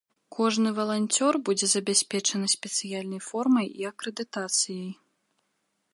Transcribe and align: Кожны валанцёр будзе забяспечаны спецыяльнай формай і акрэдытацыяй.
Кожны 0.35 0.69
валанцёр 0.77 1.33
будзе 1.49 1.67
забяспечаны 1.75 2.47
спецыяльнай 2.55 3.21
формай 3.29 3.67
і 3.83 3.91
акрэдытацыяй. 3.91 4.91